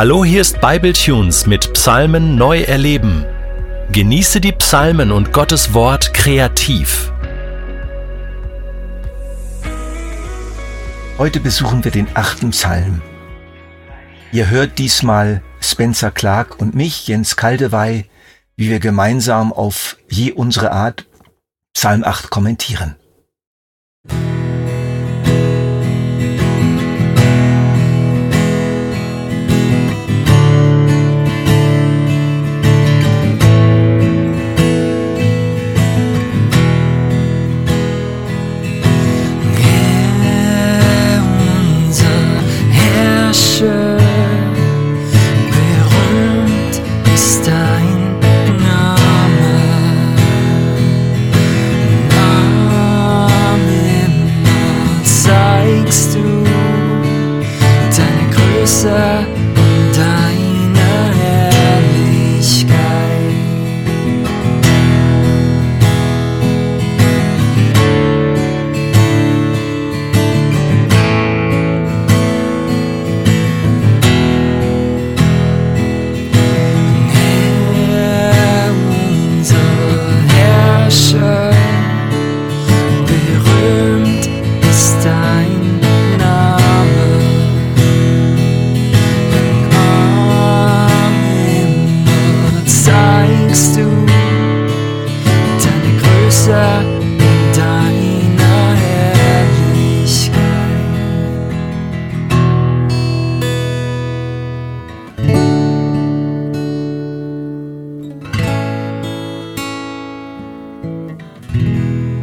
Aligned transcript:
Hallo, 0.00 0.24
hier 0.24 0.40
ist 0.40 0.62
Bibletunes 0.62 1.44
mit 1.46 1.74
Psalmen 1.74 2.34
neu 2.34 2.62
erleben. 2.62 3.26
Genieße 3.92 4.40
die 4.40 4.52
Psalmen 4.52 5.12
und 5.12 5.30
Gottes 5.30 5.74
Wort 5.74 6.14
kreativ. 6.14 7.12
Heute 11.18 11.38
besuchen 11.40 11.84
wir 11.84 11.90
den 11.90 12.08
achten 12.14 12.48
Psalm. 12.52 13.02
Ihr 14.32 14.48
hört 14.48 14.78
diesmal 14.78 15.42
Spencer 15.60 16.10
Clark 16.10 16.58
und 16.58 16.74
mich, 16.74 17.06
Jens 17.06 17.36
Kaldewey, 17.36 18.06
wie 18.56 18.70
wir 18.70 18.80
gemeinsam 18.80 19.52
auf 19.52 19.98
je 20.08 20.32
unsere 20.32 20.72
Art 20.72 21.04
Psalm 21.74 22.04
8 22.04 22.30
kommentieren. 22.30 22.96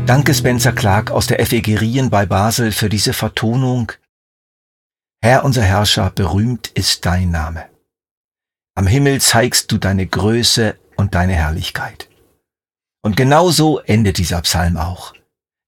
Danke 0.07 0.33
Spencer 0.33 0.71
Clark 0.71 1.11
aus 1.11 1.27
der 1.27 1.45
FEG 1.45 1.81
Rien 1.81 2.09
bei 2.09 2.25
Basel 2.25 2.71
für 2.71 2.87
diese 2.87 3.11
Vertonung. 3.11 3.91
Herr 5.21 5.43
unser 5.43 5.63
Herrscher, 5.63 6.11
berühmt 6.11 6.69
ist 6.69 7.05
dein 7.05 7.29
Name. 7.29 7.65
Am 8.73 8.87
Himmel 8.87 9.19
zeigst 9.19 9.69
du 9.69 9.77
deine 9.77 10.07
Größe 10.07 10.77
und 10.95 11.13
deine 11.13 11.33
Herrlichkeit. 11.33 12.07
Und 13.01 13.17
genau 13.17 13.51
so 13.51 13.79
endet 13.79 14.17
dieser 14.17 14.41
Psalm 14.43 14.77
auch. 14.77 15.13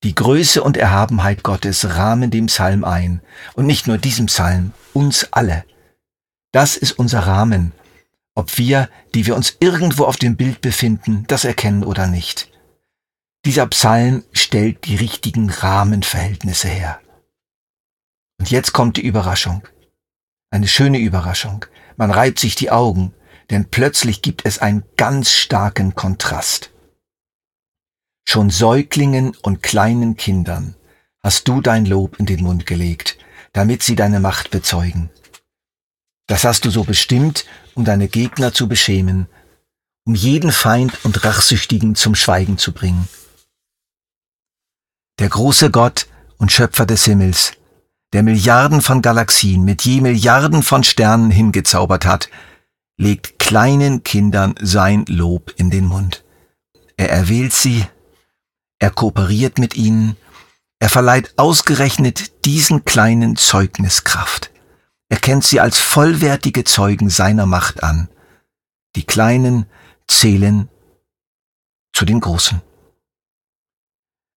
Die 0.06 0.16
Größe 0.16 0.64
und 0.64 0.78
Erhabenheit 0.78 1.44
Gottes 1.44 1.98
rahmen 1.98 2.32
dem 2.32 2.46
Psalm 2.46 2.86
ein. 2.86 3.20
Und 3.56 3.66
nicht 3.66 3.88
nur 3.88 3.98
diesem 3.98 4.28
Psalm, 4.28 4.72
uns 4.94 5.28
alle. 5.34 5.66
Das 6.54 6.78
ist 6.78 6.94
unser 6.94 7.28
Rahmen. 7.28 7.74
Ob 8.36 8.58
wir, 8.58 8.88
die 9.14 9.26
wir 9.26 9.36
uns 9.36 9.58
irgendwo 9.60 10.06
auf 10.06 10.16
dem 10.16 10.38
Bild 10.38 10.62
befinden, 10.62 11.26
das 11.28 11.44
erkennen 11.44 11.84
oder 11.84 12.08
nicht. 12.08 12.49
Dieser 13.46 13.68
Psalm 13.68 14.24
stellt 14.34 14.86
die 14.86 14.98
richtigen 14.98 15.50
Rahmenverhältnisse 15.50 16.68
her. 16.68 17.00
Und 18.38 18.52
jetzt 18.52 18.74
kommt 18.74 18.98
die 18.98 19.06
Überraschung. 19.06 19.68
Eine 20.52 20.68
schöne 20.68 21.00
Überraschung. 21.00 21.66
Man 21.96 22.12
reibt 22.12 22.40
sich 22.40 22.56
die 22.56 22.72
Augen, 22.72 23.14
denn 23.50 23.70
plötzlich 23.70 24.22
gibt 24.22 24.46
es 24.46 24.60
einen 24.60 24.84
ganz 24.98 25.32
starken 25.32 25.96
Kontrast. 25.96 26.72
Schon 28.28 28.50
Säuglingen 28.50 29.36
und 29.42 29.64
kleinen 29.64 30.18
Kindern 30.18 30.76
hast 31.24 31.48
du 31.48 31.62
dein 31.62 31.86
Lob 31.86 32.20
in 32.20 32.26
den 32.26 32.44
Mund 32.44 32.66
gelegt, 32.66 33.18
damit 33.54 33.84
sie 33.84 33.96
deine 33.96 34.20
Macht 34.20 34.52
bezeugen. 34.52 35.10
Das 36.28 36.44
hast 36.44 36.66
du 36.66 36.70
so 36.70 36.84
bestimmt, 36.84 37.46
um 37.74 37.86
deine 37.86 38.08
Gegner 38.08 38.54
zu 38.54 38.68
beschämen, 38.68 39.28
um 40.06 40.14
jeden 40.14 40.52
Feind 40.52 41.04
und 41.04 41.24
Rachsüchtigen 41.24 41.96
zum 41.96 42.16
Schweigen 42.16 42.58
zu 42.58 42.72
bringen. 42.72 43.08
Der 45.20 45.28
große 45.28 45.70
Gott 45.70 46.08
und 46.38 46.50
Schöpfer 46.50 46.86
des 46.86 47.04
Himmels, 47.04 47.54
der 48.14 48.24
Milliarden 48.24 48.82
von 48.82 49.02
Galaxien 49.02 49.66
mit 49.66 49.82
je 49.82 50.00
Milliarden 50.00 50.64
von 50.64 50.86
Sternen 50.86 51.30
hingezaubert 51.30 52.06
hat, 52.06 52.30
legt 52.98 53.38
kleinen 53.38 54.04
Kindern 54.04 54.56
sein 54.62 55.04
Lob 55.08 55.54
in 55.58 55.72
den 55.72 55.86
Mund. 55.86 56.24
Er 56.96 57.10
erwählt 57.10 57.52
sie, 57.52 57.86
er 58.80 58.92
kooperiert 58.92 59.60
mit 59.60 59.76
ihnen, 59.76 60.16
er 60.80 60.88
verleiht 60.88 61.34
ausgerechnet 61.36 62.46
diesen 62.46 62.86
kleinen 62.86 63.36
Zeugniskraft. 63.36 64.52
Er 65.10 65.18
kennt 65.18 65.44
sie 65.44 65.60
als 65.60 65.80
vollwertige 65.80 66.64
Zeugen 66.64 67.10
seiner 67.10 67.46
Macht 67.46 67.84
an. 67.84 68.08
Die 68.96 69.06
Kleinen 69.06 69.66
zählen 70.08 70.70
zu 71.92 72.06
den 72.06 72.22
Großen. 72.22 72.62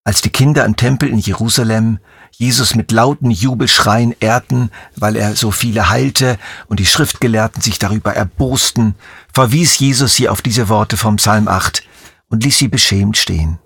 Als 0.05 0.21
die 0.21 0.31
Kinder 0.31 0.65
im 0.65 0.77
Tempel 0.77 1.09
in 1.09 1.19
Jerusalem 1.19 1.99
Jesus 2.33 2.75
mit 2.75 2.91
lauten 2.91 3.31
Jubelschreien 3.31 4.15
ehrten, 4.19 4.71
weil 4.97 5.17
er 5.17 5.37
so 5.37 5.51
viele 5.51 5.91
heilte 5.91 6.39
und 6.67 6.81
die 6.81 6.87
Schriftgelehrten 6.87 7.63
sich 7.63 7.79
darüber 7.79 8.15
erbosten, 8.15 8.97
verwies 9.33 9.79
Jesus 9.79 10.17
sie 10.17 10.29
auf 10.29 10.43
diese 10.43 10.69
Worte 10.69 10.97
vom 10.97 11.17
Psalm 11.17 11.47
8 11.47 11.85
und 12.29 12.43
ließ 12.43 12.59
sie 12.59 12.69
beschämt 12.69 13.17
stehen. 13.17 13.59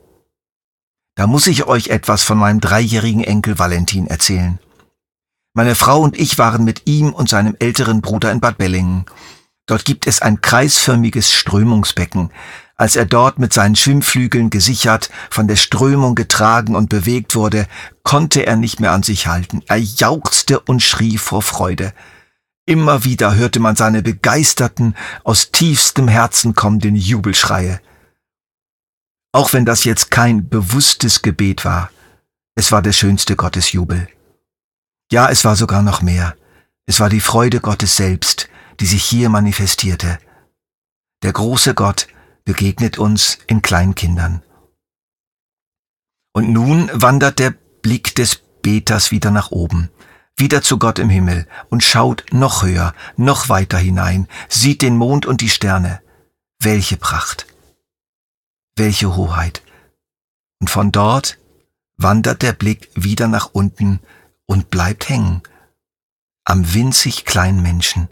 Da 1.14 1.26
muss 1.26 1.46
ich 1.46 1.64
euch 1.64 1.88
etwas 1.88 2.22
von 2.22 2.36
meinem 2.36 2.60
dreijährigen 2.60 3.25
Enkel 3.25 3.58
Valentin 3.58 4.06
erzählen. 4.06 4.58
Meine 5.54 5.75
Frau 5.75 6.02
und 6.02 6.19
ich 6.19 6.36
waren 6.36 6.64
mit 6.64 6.82
ihm 6.84 7.14
und 7.14 7.30
seinem 7.30 7.56
älteren 7.58 8.02
Bruder 8.02 8.30
in 8.30 8.41
Bad 8.41 8.58
Bellingen. 8.58 9.06
Dort 9.64 9.86
gibt 9.86 10.06
es 10.06 10.20
ein 10.20 10.42
kreisförmiges 10.42 11.32
Strömungsbecken, 11.32 12.30
als 12.76 12.94
er 12.94 13.06
dort 13.06 13.38
mit 13.38 13.53
seinen 13.53 13.75
Schwimmflügeln 13.75 14.50
gesichert, 14.50 15.10
von 15.31 15.48
der 15.48 15.56
Strömung 15.56 16.14
getragen 16.14 16.76
und 16.76 16.88
bewegt 16.91 17.34
wurde, 17.34 17.66
konnte 18.03 18.47
er 18.47 18.56
nicht 18.56 18.81
mehr 18.81 18.92
an 18.92 19.03
sich 19.03 19.26
halten. 19.26 19.62
Er 19.66 19.78
jauchzte 19.78 20.60
und 20.60 20.82
schrie 20.82 21.19
vor 21.19 21.42
Freude. 21.42 21.92
Immer 22.66 23.04
wieder 23.04 23.34
hörte 23.34 23.60
man 23.60 23.76
seine 23.76 24.03
begeisterten, 24.03 24.94
aus 25.25 25.53
tiefstem 25.53 26.09
Herzen 26.09 26.54
kommenden 26.54 26.97
Jubelschreie. 26.97 27.81
Auch 29.32 29.53
wenn 29.53 29.64
das 29.64 29.84
jetzt 29.84 30.10
kein 30.10 30.49
bewusstes 30.49 31.23
Gebet 31.23 31.64
war, 31.64 31.90
es 32.55 32.73
war 32.73 32.82
der 32.82 32.93
schönste 32.93 33.37
Gottesjubel. 33.37 34.08
Ja, 35.12 35.28
es 35.28 35.44
war 35.44 35.56
sogar 35.56 35.82
noch 35.82 36.02
mehr. 36.02 36.34
Es 36.87 37.00
war 37.00 37.08
die 37.08 37.20
Freude 37.20 37.61
Gottes 37.61 37.96
selbst, 37.96 38.49
die 38.81 38.87
sich 38.87 39.05
hier 39.05 39.28
manifestierte. 39.28 40.19
Der 41.23 41.32
große 41.32 41.75
Gott, 41.75 42.08
begegnet 42.46 42.96
uns 42.96 43.38
in 43.46 43.60
Kleinkindern. 43.60 44.43
Und 46.32 46.50
nun 46.50 46.88
wandert 46.94 47.38
der 47.38 47.50
Blick 47.50 48.14
des 48.14 48.37
Beters 48.62 49.10
wieder 49.10 49.31
nach 49.31 49.50
oben, 49.50 49.90
wieder 50.37 50.62
zu 50.62 50.78
Gott 50.78 50.98
im 50.98 51.10
Himmel 51.10 51.46
und 51.69 51.82
schaut 51.82 52.25
noch 52.31 52.62
höher, 52.62 52.94
noch 53.16 53.48
weiter 53.48 53.78
hinein, 53.78 54.28
sieht 54.48 54.81
den 54.81 54.96
Mond 54.96 55.26
und 55.26 55.40
die 55.40 55.50
Sterne. 55.50 56.00
Welche 56.58 56.96
Pracht! 56.96 57.46
Welche 58.76 59.16
Hoheit! 59.16 59.62
Und 60.60 60.70
von 60.70 60.92
dort 60.92 61.38
wandert 61.96 62.42
der 62.42 62.52
Blick 62.52 62.90
wieder 62.94 63.28
nach 63.28 63.50
unten 63.52 64.00
und 64.46 64.70
bleibt 64.70 65.08
hängen, 65.08 65.42
am 66.44 66.75
winzig 66.75 67.25
kleinen 67.25 67.62
Menschen. 67.62 68.08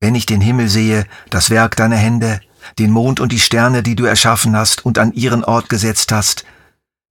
Wenn 0.00 0.14
ich 0.14 0.26
den 0.26 0.40
Himmel 0.40 0.68
sehe, 0.68 1.06
das 1.30 1.50
Werk 1.50 1.76
deiner 1.76 1.96
Hände, 1.96 2.40
den 2.78 2.90
Mond 2.90 3.20
und 3.20 3.32
die 3.32 3.40
Sterne, 3.40 3.82
die 3.82 3.96
du 3.96 4.04
erschaffen 4.04 4.56
hast 4.56 4.84
und 4.84 4.98
an 4.98 5.12
ihren 5.12 5.44
Ort 5.44 5.68
gesetzt 5.68 6.12
hast, 6.12 6.44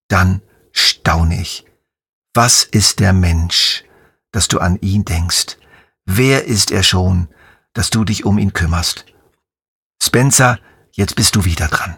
dann 0.08 0.42
staune 0.72 1.42
ich. 1.42 1.66
Was 2.34 2.64
ist 2.64 3.00
der 3.00 3.14
Mensch, 3.14 3.84
dass 4.32 4.48
du 4.48 4.60
an 4.60 4.80
ihn 4.82 5.06
denkst? 5.06 5.58
Wer 6.06 6.46
ist 6.46 6.72
er 6.72 6.84
schon, 6.84 7.28
dass 7.74 7.92
du 7.92 8.04
dich 8.04 8.26
um 8.26 8.40
ihn 8.40 8.54
kümmerst. 8.54 9.06
Spencer, 10.02 10.60
jetzt 10.94 11.16
bist 11.16 11.36
du 11.36 11.46
wieder 11.46 11.68
dran. 11.68 11.96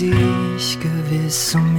dich 0.00 0.78
gewiss 0.80 1.54
um 1.54 1.77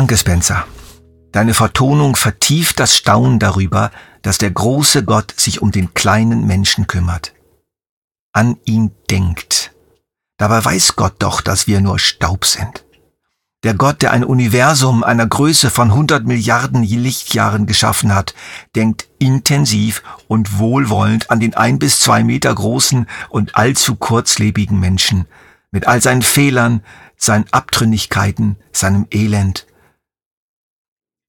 Danke, 0.00 0.16
Spencer. 0.16 0.64
Deine 1.30 1.52
Vertonung 1.52 2.16
vertieft 2.16 2.80
das 2.80 2.96
Staunen 2.96 3.38
darüber, 3.38 3.90
dass 4.22 4.38
der 4.38 4.50
große 4.50 5.04
Gott 5.04 5.34
sich 5.36 5.60
um 5.60 5.72
den 5.72 5.92
kleinen 5.92 6.46
Menschen 6.46 6.86
kümmert. 6.86 7.34
An 8.32 8.56
ihn 8.64 8.92
denkt. 9.10 9.74
Dabei 10.38 10.64
weiß 10.64 10.96
Gott 10.96 11.16
doch, 11.18 11.42
dass 11.42 11.66
wir 11.66 11.82
nur 11.82 11.98
Staub 11.98 12.46
sind. 12.46 12.86
Der 13.62 13.74
Gott, 13.74 14.00
der 14.00 14.12
ein 14.12 14.24
Universum 14.24 15.04
einer 15.04 15.26
Größe 15.26 15.68
von 15.68 15.90
100 15.90 16.26
Milliarden 16.26 16.82
Lichtjahren 16.82 17.66
geschaffen 17.66 18.14
hat, 18.14 18.32
denkt 18.74 19.06
intensiv 19.18 20.02
und 20.28 20.58
wohlwollend 20.58 21.30
an 21.30 21.40
den 21.40 21.52
ein 21.52 21.78
bis 21.78 22.00
zwei 22.00 22.24
Meter 22.24 22.54
großen 22.54 23.06
und 23.28 23.54
allzu 23.54 23.96
kurzlebigen 23.96 24.80
Menschen, 24.80 25.26
mit 25.70 25.86
all 25.86 26.00
seinen 26.00 26.22
Fehlern, 26.22 26.82
seinen 27.18 27.44
Abtrünnigkeiten, 27.52 28.56
seinem 28.72 29.06
Elend 29.10 29.66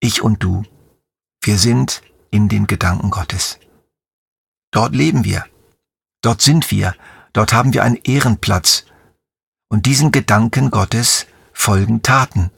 ich 0.01 0.21
und 0.21 0.43
du, 0.43 0.63
wir 1.43 1.57
sind 1.57 2.01
in 2.31 2.49
den 2.49 2.67
Gedanken 2.67 3.11
Gottes. 3.11 3.59
Dort 4.71 4.95
leben 4.95 5.23
wir, 5.23 5.45
dort 6.21 6.41
sind 6.41 6.71
wir, 6.71 6.95
dort 7.33 7.53
haben 7.53 7.73
wir 7.73 7.83
einen 7.83 7.97
Ehrenplatz, 8.03 8.85
und 9.69 9.85
diesen 9.85 10.11
Gedanken 10.11 10.69
Gottes 10.69 11.27
folgen 11.53 12.01
Taten. 12.01 12.51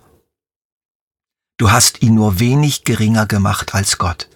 Du 1.57 1.69
hast 1.71 2.01
ihn 2.01 2.15
nur 2.15 2.39
wenig 2.39 2.85
geringer 2.85 3.27
gemacht 3.27 3.75
als 3.75 3.99
Gott. 3.99 4.29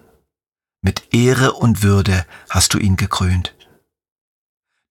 Mit 0.83 1.11
Ehre 1.13 1.53
und 1.53 1.81
Würde 1.81 2.25
hast 2.49 2.75
du 2.75 2.77
ihn 2.77 2.95
gekrönt. 2.95 3.55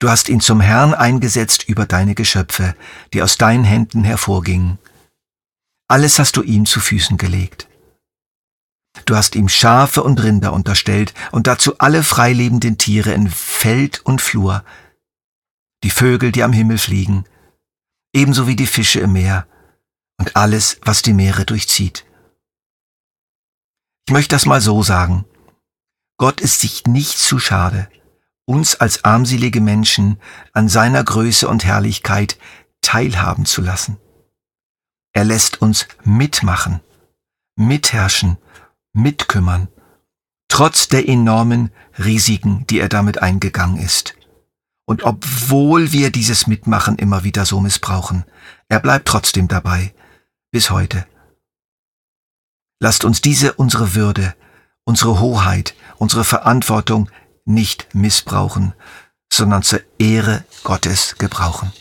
Du 0.00 0.10
hast 0.10 0.28
ihn 0.28 0.40
zum 0.40 0.60
Herrn 0.60 0.94
eingesetzt 0.94 1.68
über 1.68 1.86
deine 1.86 2.14
Geschöpfe, 2.14 2.74
die 3.12 3.22
aus 3.22 3.38
deinen 3.38 3.64
Händen 3.64 4.04
hervorgingen. 4.04 4.78
Alles 5.86 6.18
hast 6.18 6.36
du 6.36 6.42
ihm 6.42 6.66
zu 6.66 6.80
Füßen 6.80 7.16
gelegt. 7.16 7.68
Du 9.06 9.14
hast 9.14 9.36
ihm 9.36 9.48
Schafe 9.48 10.02
und 10.02 10.22
Rinder 10.22 10.52
unterstellt 10.52 11.14
und 11.30 11.46
dazu 11.46 11.78
alle 11.78 12.02
freilebenden 12.02 12.76
Tiere 12.76 13.12
in 13.12 13.30
Feld 13.30 14.04
und 14.04 14.20
Flur, 14.20 14.64
die 15.84 15.90
Vögel, 15.90 16.32
die 16.32 16.42
am 16.42 16.52
Himmel 16.52 16.76
fliegen, 16.76 17.24
ebenso 18.12 18.48
wie 18.48 18.56
die 18.56 18.66
Fische 18.66 18.98
im 18.98 19.12
Meer 19.12 19.46
und 20.18 20.34
alles, 20.34 20.80
was 20.82 21.02
die 21.02 21.12
Meere 21.12 21.44
durchzieht. 21.44 22.04
Ich 24.08 24.12
möchte 24.12 24.34
das 24.34 24.44
mal 24.44 24.60
so 24.60 24.82
sagen. 24.82 25.24
Gott 26.18 26.40
ist 26.40 26.60
sich 26.60 26.86
nicht 26.86 27.18
zu 27.18 27.38
schade, 27.38 27.88
uns 28.44 28.74
als 28.74 29.04
armselige 29.04 29.60
Menschen 29.60 30.18
an 30.52 30.68
seiner 30.68 31.04
Größe 31.04 31.46
und 31.46 31.64
Herrlichkeit 31.64 32.38
teilhaben 32.80 33.46
zu 33.46 33.60
lassen. 33.62 33.98
Er 35.12 35.24
lässt 35.24 35.62
uns 35.62 35.86
mitmachen, 36.04 36.80
mitherrschen 37.54 38.38
mitkümmern, 38.96 39.68
trotz 40.48 40.88
der 40.88 41.08
enormen 41.08 41.70
Risiken, 41.98 42.66
die 42.68 42.80
er 42.80 42.88
damit 42.88 43.22
eingegangen 43.22 43.78
ist. 43.78 44.14
Und 44.86 45.02
obwohl 45.02 45.92
wir 45.92 46.10
dieses 46.10 46.46
Mitmachen 46.46 46.96
immer 46.96 47.24
wieder 47.24 47.44
so 47.44 47.60
missbrauchen, 47.60 48.24
er 48.68 48.80
bleibt 48.80 49.06
trotzdem 49.08 49.48
dabei, 49.48 49.94
bis 50.50 50.70
heute. 50.70 51.06
Lasst 52.80 53.04
uns 53.04 53.20
diese 53.20 53.54
unsere 53.54 53.94
Würde, 53.94 54.34
unsere 54.84 55.20
Hoheit, 55.20 55.74
unsere 55.96 56.24
Verantwortung 56.24 57.10
nicht 57.44 57.94
missbrauchen, 57.94 58.74
sondern 59.32 59.62
zur 59.62 59.80
Ehre 59.98 60.44
Gottes 60.62 61.16
gebrauchen. 61.18 61.72